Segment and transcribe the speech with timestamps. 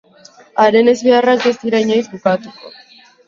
[0.63, 2.73] Haren ezbeharrak ez dira inoiz bukatuko.